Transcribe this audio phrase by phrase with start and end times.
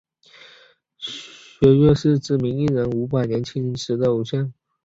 [0.97, 4.51] 薛岳是知名艺人伍佰年轻时的偶像。